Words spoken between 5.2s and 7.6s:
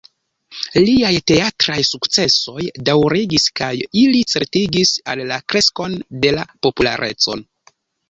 li kreskon de la populareco.